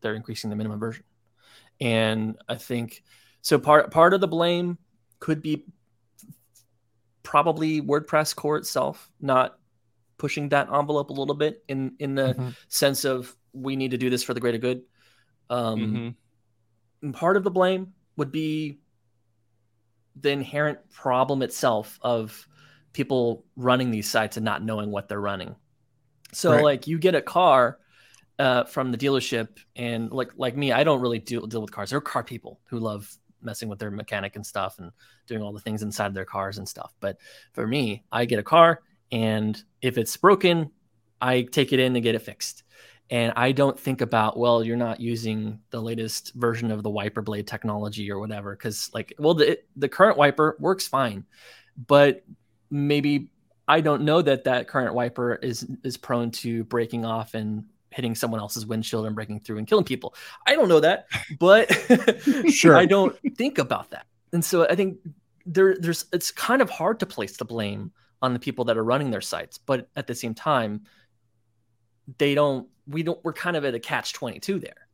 [0.00, 1.04] they're increasing the minimum version
[1.80, 3.02] and i think
[3.42, 4.78] so part part of the blame
[5.20, 5.64] could be
[7.22, 9.58] probably wordpress core itself not
[10.16, 12.48] pushing that envelope a little bit in in the mm-hmm.
[12.68, 14.82] sense of we need to do this for the greater good
[15.50, 16.16] um
[17.02, 17.10] mm-hmm.
[17.12, 18.78] part of the blame would be
[20.20, 22.46] the inherent problem itself of
[22.92, 25.54] people running these sites and not knowing what they're running.
[26.32, 26.64] So right.
[26.64, 27.78] like you get a car
[28.38, 31.90] uh, from the dealership and like like me, I don't really deal deal with cars.
[31.90, 34.90] There are car people who love messing with their mechanic and stuff and
[35.26, 36.94] doing all the things inside their cars and stuff.
[37.00, 37.18] But
[37.52, 40.70] for me, I get a car and if it's broken,
[41.20, 42.64] I take it in and get it fixed.
[43.10, 47.22] And I don't think about, well, you're not using the latest version of the wiper
[47.22, 48.54] blade technology or whatever.
[48.54, 51.24] Cause like, well, the, the current wiper works fine,
[51.86, 52.22] but
[52.70, 53.30] maybe
[53.66, 58.14] I don't know that that current wiper is is prone to breaking off and hitting
[58.14, 60.14] someone else's windshield and breaking through and killing people.
[60.46, 61.06] I don't know that,
[61.38, 61.70] but
[62.50, 62.76] sure.
[62.76, 64.06] I don't think about that.
[64.32, 64.98] And so I think
[65.46, 68.84] there there's it's kind of hard to place the blame on the people that are
[68.84, 70.82] running their sites, but at the same time
[72.16, 74.88] they don't we don't we're kind of at a catch 22 there.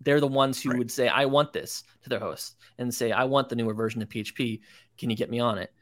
[0.00, 0.78] They're the ones who right.
[0.78, 4.02] would say I want this to their host and say I want the newer version
[4.02, 4.60] of PHP.
[4.98, 5.72] Can you get me on it?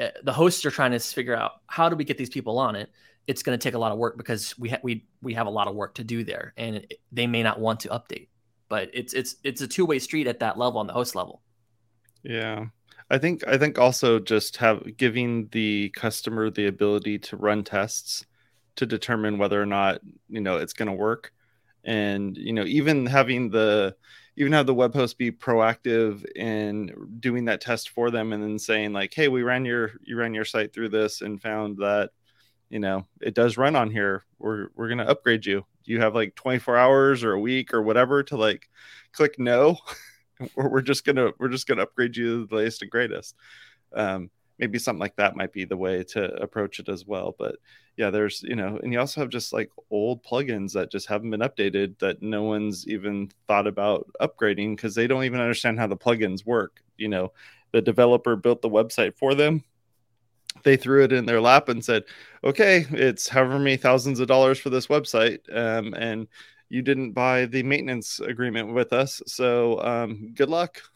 [0.00, 2.74] Uh, the hosts are trying to figure out how do we get these people on
[2.74, 2.90] it.
[3.26, 5.50] It's going to take a lot of work because we ha- we we have a
[5.50, 8.28] lot of work to do there, and it, they may not want to update.
[8.68, 11.42] But it's it's it's a two way street at that level on the host level.
[12.22, 12.66] Yeah.
[13.10, 18.24] I think I think also just have giving the customer the ability to run tests
[18.76, 21.32] to determine whether or not you know it's going to work
[21.84, 23.94] and you know even having the
[24.36, 28.58] even have the web host be proactive in doing that test for them and then
[28.58, 32.10] saying like hey we ran your you ran your site through this and found that
[32.70, 34.24] you know it does run on here.
[34.38, 35.66] We're we're going to upgrade you.
[35.84, 38.70] You have like 24 hours or a week or whatever to like
[39.12, 39.76] click no?
[40.56, 43.36] Or we're just gonna we're just gonna upgrade you to the latest and greatest.
[43.92, 47.56] Um maybe something like that might be the way to approach it as well but
[47.96, 51.30] yeah there's you know and you also have just like old plugins that just haven't
[51.30, 55.86] been updated that no one's even thought about upgrading because they don't even understand how
[55.86, 57.32] the plugins work you know?
[57.72, 59.64] The developer built the website for them.
[60.62, 62.04] They threw it in their lap and said
[62.42, 66.26] okay it's however many thousands of dollars for this website um, and
[66.68, 70.82] you didn't buy the maintenance agreement with us so um, good luck.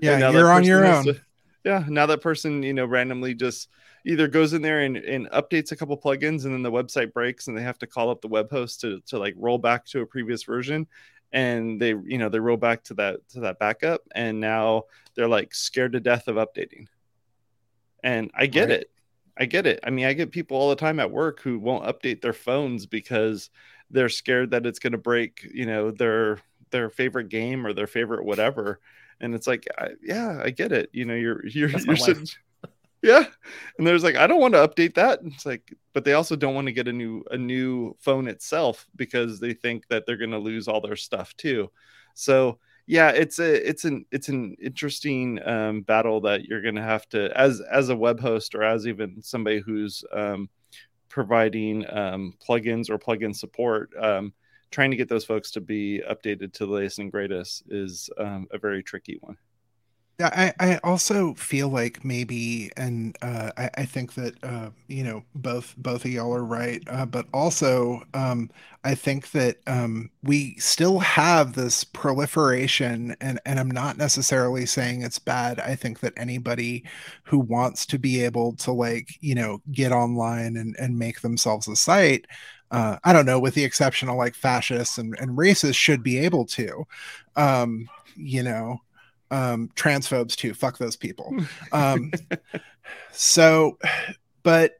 [0.00, 1.04] Yeah you're on your own.
[1.04, 1.20] to,
[1.64, 3.68] yeah now that person you know randomly just
[4.06, 7.48] either goes in there and, and updates a couple plugins and then the website breaks
[7.48, 10.00] and they have to call up the web host to, to like roll back to
[10.00, 10.86] a previous version.
[11.32, 15.26] And they you know they roll back to that to that backup and now they're
[15.26, 16.86] like scared to death of updating.
[18.04, 18.80] And i get right.
[18.80, 18.90] it.
[19.36, 19.80] I get it.
[19.82, 22.86] I mean i get people all the time at work who won't update their phones
[22.86, 23.50] because
[23.90, 26.38] they're scared that it's going to break you know their
[26.74, 28.80] their favorite game or their favorite whatever
[29.20, 32.26] and it's like I, yeah i get it you know you're you're, you're sitting,
[33.02, 33.24] yeah
[33.78, 36.54] and there's like i don't want to update that it's like but they also don't
[36.54, 40.32] want to get a new a new phone itself because they think that they're going
[40.32, 41.70] to lose all their stuff too.
[42.12, 46.82] So yeah it's a it's an it's an interesting um, battle that you're going to
[46.82, 50.50] have to as as a web host or as even somebody who's um,
[51.08, 54.34] providing um, plugins or plugin support um,
[54.74, 58.46] trying to get those folks to be updated to the latest and greatest is um,
[58.50, 59.36] a very tricky one
[60.20, 65.24] I, I also feel like maybe, and uh, I, I think that uh, you know
[65.34, 68.48] both both of y'all are right, uh, but also um,
[68.84, 75.02] I think that um, we still have this proliferation, and and I'm not necessarily saying
[75.02, 75.58] it's bad.
[75.58, 76.84] I think that anybody
[77.24, 81.66] who wants to be able to like you know get online and and make themselves
[81.66, 82.26] a site,
[82.74, 86.18] uh, I don't know, with the exception of like fascists and, and racists, should be
[86.18, 86.84] able to.
[87.36, 88.80] Um, you know,
[89.30, 90.54] um, transphobes too.
[90.54, 91.36] Fuck those people.
[91.72, 92.12] Um,
[93.12, 93.78] so,
[94.42, 94.72] but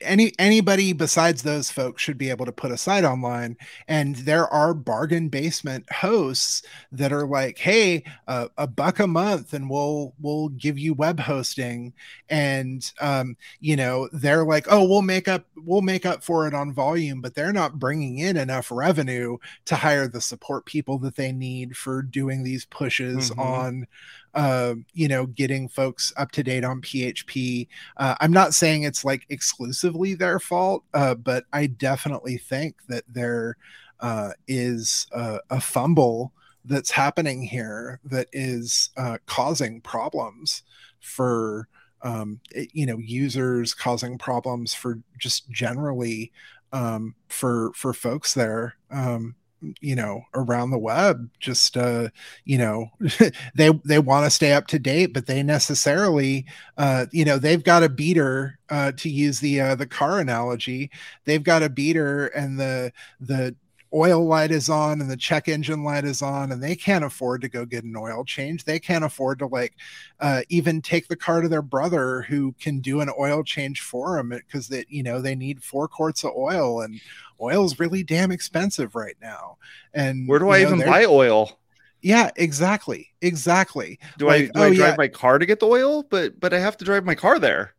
[0.00, 4.48] any anybody besides those folks should be able to put a site online and there
[4.48, 10.12] are bargain basement hosts that are like hey uh, a buck a month and we'll
[10.20, 11.92] we'll give you web hosting
[12.28, 16.54] and um, you know they're like oh we'll make up we'll make up for it
[16.54, 21.14] on volume but they're not bringing in enough revenue to hire the support people that
[21.14, 23.40] they need for doing these pushes mm-hmm.
[23.40, 23.86] on
[24.34, 27.68] uh, you know, getting folks up to date on PHP.
[27.96, 33.04] Uh, I'm not saying it's like exclusively their fault, uh, but I definitely think that
[33.08, 33.56] there
[34.00, 36.32] uh, is a, a, fumble
[36.64, 40.62] that's happening here that is uh, causing problems
[41.00, 41.68] for
[42.02, 42.40] um,
[42.72, 46.32] you know users, causing problems for just generally
[46.72, 48.76] um, for for folks there.
[48.90, 49.36] Um,
[49.80, 52.08] you know around the web just uh
[52.44, 52.90] you know
[53.54, 56.44] they they want to stay up to date but they necessarily
[56.78, 60.90] uh you know they've got a beater uh to use the uh the car analogy.
[61.24, 63.54] They've got a beater and the the
[63.94, 67.40] oil light is on and the check engine light is on and they can't afford
[67.40, 68.64] to go get an oil change.
[68.64, 69.74] They can't afford to like
[70.20, 74.16] uh, even take the car to their brother who can do an oil change for
[74.16, 77.00] them because that you know they need four quarts of oil and
[77.40, 79.58] oil is really damn expensive right now.
[79.92, 81.58] And where do i know, even buy oil?
[82.02, 84.00] Yeah exactly exactly.
[84.18, 84.94] Do like, i do oh, i drive yeah.
[84.98, 86.02] my car to get the oil?
[86.02, 87.74] But but i have to drive my car there.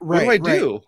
[0.00, 0.72] Right, what do i do?
[0.74, 0.82] right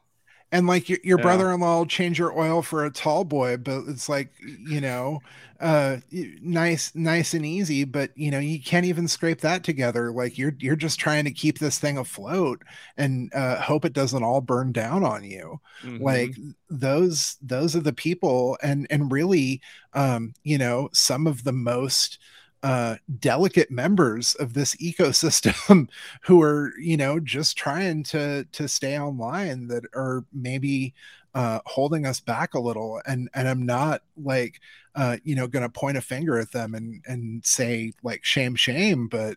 [0.53, 1.23] and like your, your yeah.
[1.23, 4.33] brother-in-law will change your oil for a tall boy but it's like
[4.67, 5.21] you know
[5.61, 5.99] uh
[6.43, 10.55] nice nice and easy but you know you can't even scrape that together like you're
[10.59, 12.63] you're just trying to keep this thing afloat
[12.97, 16.03] and uh hope it doesn't all burn down on you mm-hmm.
[16.03, 16.35] like
[16.69, 19.61] those those are the people and and really
[19.93, 22.19] um you know some of the most
[22.63, 25.89] uh, delicate members of this ecosystem
[26.23, 30.95] who are you know just trying to to stay online that are maybe
[31.35, 34.61] uh, holding us back a little and and i'm not like
[34.95, 39.07] uh, you know gonna point a finger at them and and say like shame shame
[39.09, 39.37] but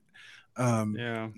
[0.57, 1.29] um yeah.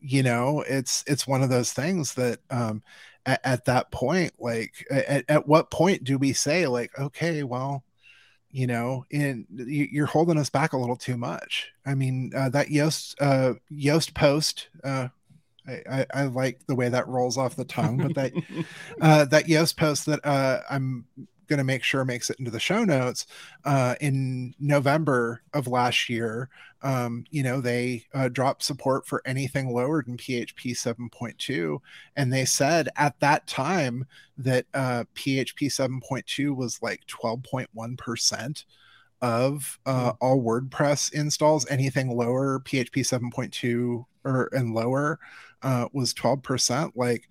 [0.00, 2.82] you know, it's it's one of those things that um,
[3.26, 7.84] at, at that point, like at, at what point do we say like, okay, well,
[8.52, 11.72] you know, and you're holding us back a little too much.
[11.86, 14.68] I mean, uh, that Yoast uh, Yoast post.
[14.82, 15.08] Uh,
[15.66, 18.32] I, I, I, like the way that rolls off the tongue, but that
[19.00, 21.04] uh, that Yoast post that uh, I'm
[21.50, 23.26] going to make sure makes it into the show notes
[23.66, 26.48] uh, in November of last year.
[26.82, 31.78] Um, you know, they uh, dropped support for anything lower than PHP 7.2.
[32.16, 34.06] And they said at that time
[34.38, 38.64] that uh, PHP 7.2 was like 12.1%
[39.20, 40.16] of uh, hmm.
[40.20, 41.66] all WordPress installs.
[41.68, 45.18] Anything lower, PHP 7.2 or and lower,
[45.62, 46.92] uh, was 12%.
[46.94, 47.28] Like,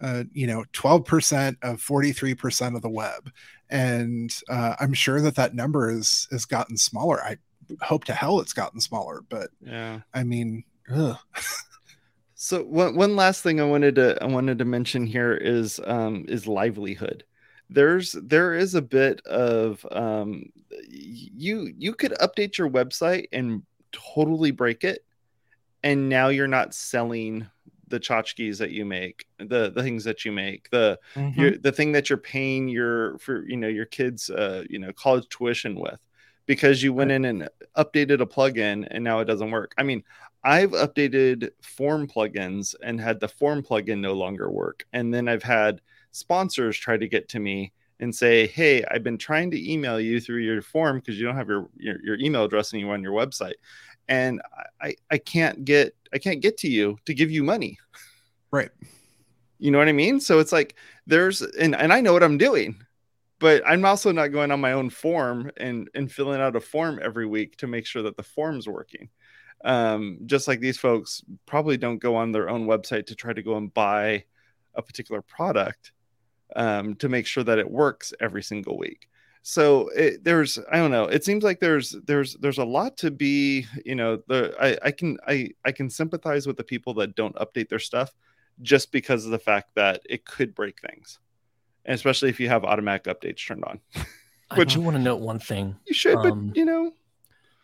[0.00, 3.30] uh, you know, 12% of 43% of the web
[3.70, 7.22] and uh, I'm sure that that number is has gotten smaller.
[7.22, 7.38] I
[7.82, 10.64] hope to hell it's gotten smaller, but yeah, I mean,
[12.34, 16.24] so one one last thing I wanted to I wanted to mention here is um,
[16.28, 17.24] is livelihood.
[17.70, 20.44] There's there is a bit of um,
[20.88, 23.62] you you could update your website and
[23.92, 25.04] totally break it,
[25.82, 27.46] and now you're not selling
[27.88, 31.40] the tchotchkes that you make, the the things that you make, the mm-hmm.
[31.40, 34.92] your, the thing that you're paying your for you know your kids uh you know
[34.92, 36.00] college tuition with
[36.46, 39.74] because you went in and updated a plugin and now it doesn't work.
[39.76, 40.02] I mean,
[40.42, 44.86] I've updated form plugins and had the form plugin no longer work.
[44.92, 45.82] And then I've had
[46.12, 50.20] sponsors try to get to me and say, Hey, I've been trying to email you
[50.20, 53.12] through your form because you don't have your, your, your, email address anymore on your
[53.12, 53.54] website
[54.08, 54.40] and
[54.80, 57.78] I, I can't get I can't get to you to give you money.
[58.50, 58.70] Right.
[59.58, 60.20] You know what I mean?
[60.20, 62.80] So it's like there's and, and I know what I'm doing,
[63.38, 67.00] but I'm also not going on my own form and and filling out a form
[67.02, 69.08] every week to make sure that the form's working.
[69.64, 73.42] Um, just like these folks probably don't go on their own website to try to
[73.42, 74.24] go and buy
[74.74, 75.90] a particular product
[76.54, 79.08] um, to make sure that it works every single week
[79.48, 83.10] so it, there's i don't know it seems like there's there's there's a lot to
[83.10, 87.14] be you know the i i can i i can sympathize with the people that
[87.14, 88.14] don't update their stuff
[88.60, 91.18] just because of the fact that it could break things
[91.86, 93.80] and especially if you have automatic updates turned on
[94.56, 96.92] which i do want to note one thing you should um, but you know.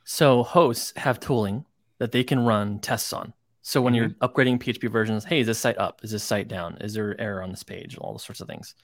[0.04, 1.66] so hosts have tooling
[1.98, 3.32] that they can run tests on.
[3.62, 4.02] So when mm-hmm.
[4.02, 6.00] you're upgrading php versions hey is this site up?
[6.02, 6.78] Is this site down?
[6.80, 7.96] Is there error on this page?
[7.96, 8.74] All those sorts of things.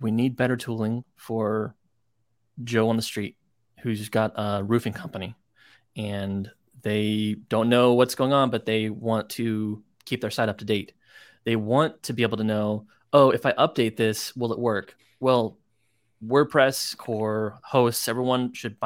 [0.00, 1.74] We need better tooling for
[2.64, 3.36] Joe on the street
[3.82, 5.34] who's got a roofing company
[5.96, 6.50] and
[6.82, 10.64] they don't know what's going on, but they want to keep their site up to
[10.64, 10.92] date.
[11.44, 14.96] They want to be able to know, oh, if I update this, will it work?
[15.18, 15.58] Well,
[16.24, 18.76] WordPress core hosts, everyone should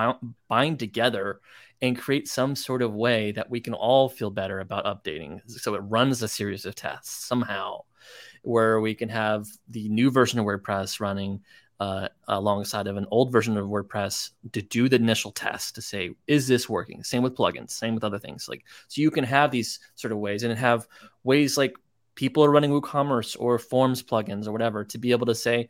[0.49, 1.41] bind together
[1.83, 5.41] and create some sort of way that we can all feel better about updating.
[5.51, 7.83] So it runs a series of tests somehow
[8.43, 11.43] where we can have the new version of WordPress running
[11.85, 16.11] uh, alongside of an old version of WordPress to do the initial test to say,
[16.27, 17.03] is this working?
[17.05, 18.49] Same with plugins, same with other things.
[18.49, 20.87] Like, so you can have these sort of ways and have
[21.25, 21.75] ways like
[22.15, 25.69] people are running WooCommerce or Forms plugins or whatever to be able to say,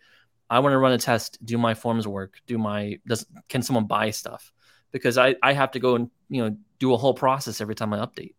[0.51, 1.45] I want to run a test.
[1.45, 2.35] Do my forms work?
[2.47, 4.53] Do my does can someone buy stuff?
[4.93, 7.93] Because I I have to go and you know do a whole process every time
[7.93, 8.35] I update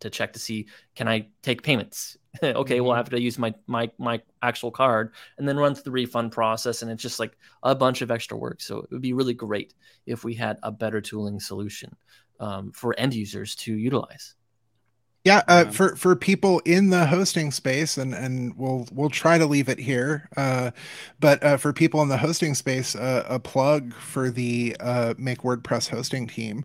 [0.00, 2.16] to check to see can I take payments.
[2.42, 2.84] okay, mm-hmm.
[2.84, 5.90] well I have to use my my my actual card and then run through the
[5.90, 8.60] refund process, and it's just like a bunch of extra work.
[8.60, 9.74] So it would be really great
[10.06, 11.94] if we had a better tooling solution
[12.40, 14.34] um, for end users to utilize.
[15.26, 19.46] Yeah, uh, for for people in the hosting space, and and we'll we'll try to
[19.46, 20.28] leave it here.
[20.36, 20.70] Uh,
[21.18, 25.38] but uh, for people in the hosting space, uh, a plug for the uh, Make
[25.38, 26.64] WordPress hosting team.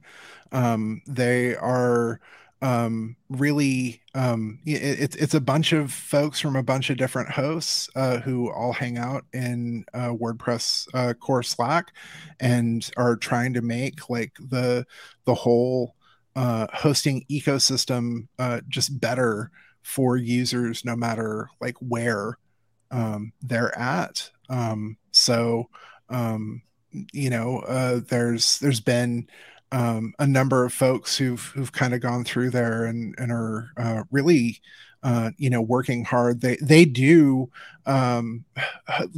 [0.52, 2.20] Um, they are
[2.62, 7.90] um, really um, it, it's a bunch of folks from a bunch of different hosts
[7.96, 11.92] uh, who all hang out in uh, WordPress uh, core Slack
[12.40, 14.86] and are trying to make like the
[15.26, 15.96] the whole
[16.36, 19.50] uh, hosting ecosystem uh, just better
[19.82, 22.38] for users no matter like where
[22.92, 24.30] um, they're at.
[24.50, 25.70] Um, so
[26.10, 26.62] um,
[27.12, 29.28] you know uh, there's there's been
[29.72, 33.72] um, a number of folks who've who've kind of gone through there and and are
[33.78, 34.62] uh, really
[35.04, 36.42] uh, you know working hard.
[36.42, 37.50] They they do
[37.86, 38.46] um,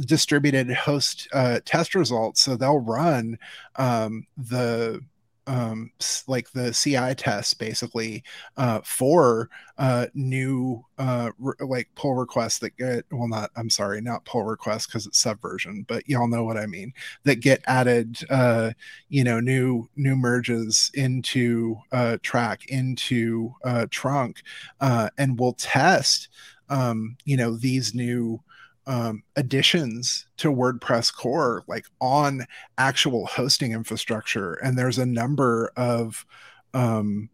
[0.00, 3.38] distributed host uh, test results, so they'll run
[3.76, 5.00] um, the
[5.46, 5.90] um,
[6.26, 8.22] like the CI tests basically
[8.56, 14.00] uh, for uh, new uh, re- like pull requests that get well not I'm sorry
[14.00, 16.92] not pull requests because it's subversion but y'all know what I mean
[17.24, 18.72] that get added uh,
[19.08, 24.42] you know new new merges into uh, track into uh, trunk
[24.80, 26.28] uh, and we'll test
[26.68, 28.40] um, you know these new
[28.86, 32.46] um, additions to WordPress core, like on
[32.78, 34.54] actual hosting infrastructure.
[34.54, 36.26] And there's a number of
[36.72, 37.30] um,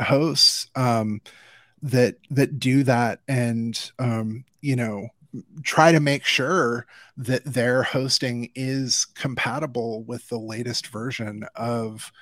[0.00, 1.20] hosts um,
[1.82, 5.08] that that do that, and um, you know
[5.62, 6.86] try to make sure
[7.16, 12.12] that their hosting is compatible with the latest version of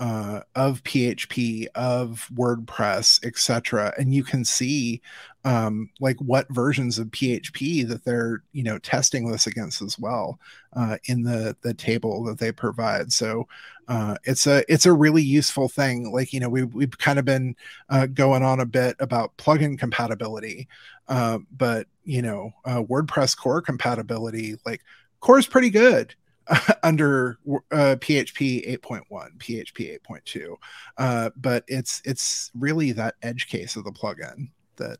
[0.00, 3.92] uh, of PHP, of WordPress, etc.
[3.98, 5.02] And you can see
[5.44, 10.40] um, like what versions of PHP that they're you know testing this against as well
[10.72, 13.12] uh, in the the table that they provide.
[13.12, 13.46] So
[13.88, 16.10] uh, it's a it's a really useful thing.
[16.12, 17.54] Like you know we we've kind of been
[17.90, 20.66] uh, going on a bit about plugin compatibility,
[21.08, 24.80] uh, but you know uh, WordPress core compatibility like
[25.20, 26.14] core is pretty good
[26.82, 27.38] under
[27.70, 29.02] uh, PHP 8.1,
[29.38, 30.56] PHP 8.2.
[30.98, 34.98] Uh, but it's it's really that edge case of the plugin that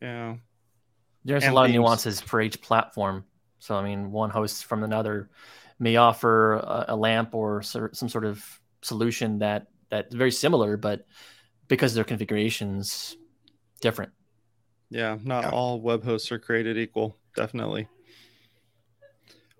[0.00, 0.36] yeah.
[1.24, 1.76] There's and a lot themes.
[1.76, 3.24] of nuances for each platform.
[3.58, 5.30] So I mean, one host from another
[5.78, 8.44] may offer a, a LAMP or some sort of
[8.82, 11.06] solution that that's very similar, but
[11.68, 13.16] because their configurations
[13.80, 14.12] different.
[14.90, 15.50] Yeah, not yeah.
[15.50, 17.16] all web hosts are created equal.
[17.34, 17.88] Definitely.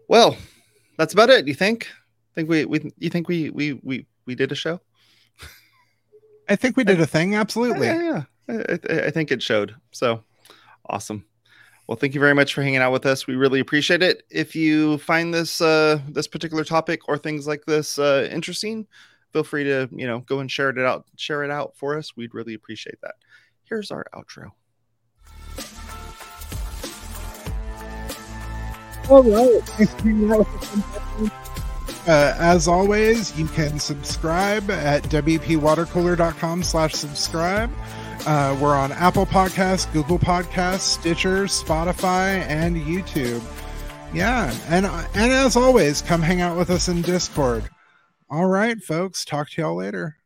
[0.08, 0.36] Well,
[1.02, 1.48] that's about it.
[1.48, 1.88] You think?
[2.36, 4.80] Think we we you think we we we we did a show?
[6.48, 7.34] I think we did a thing.
[7.34, 7.88] Absolutely.
[7.88, 8.78] Yeah, yeah.
[8.88, 9.74] I, I think it showed.
[9.90, 10.22] So
[10.88, 11.24] awesome.
[11.88, 13.26] Well, thank you very much for hanging out with us.
[13.26, 14.22] We really appreciate it.
[14.30, 18.86] If you find this uh, this particular topic or things like this uh, interesting,
[19.32, 22.16] feel free to you know go and share it out share it out for us.
[22.16, 23.16] We'd really appreciate that.
[23.64, 24.52] Here's our outro.
[29.08, 30.46] All right.
[32.04, 37.70] Uh, as always, you can subscribe at wpwatercooler.com slash subscribe.
[38.26, 43.40] Uh, we're on Apple Podcasts, Google Podcasts, Stitcher, Spotify, and YouTube.
[44.12, 47.68] Yeah, and and as always, come hang out with us in Discord.
[48.28, 49.24] All right, folks.
[49.24, 50.16] Talk to y'all later.